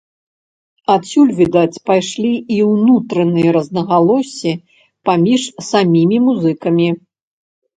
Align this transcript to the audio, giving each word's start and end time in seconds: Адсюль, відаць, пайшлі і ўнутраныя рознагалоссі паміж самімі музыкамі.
Адсюль, 0.93 1.33
відаць, 1.39 1.81
пайшлі 1.89 2.31
і 2.55 2.57
ўнутраныя 2.71 3.49
рознагалоссі 3.59 4.53
паміж 5.11 5.41
самімі 5.71 6.17
музыкамі. 6.31 6.89